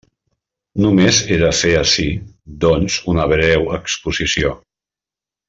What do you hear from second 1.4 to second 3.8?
de fer ací, doncs, una breu